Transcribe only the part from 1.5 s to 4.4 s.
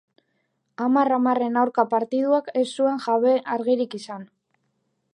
aurka partiduak ez zuen jabe argirik izan.